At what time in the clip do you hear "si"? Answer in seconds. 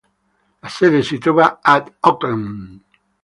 1.03-1.19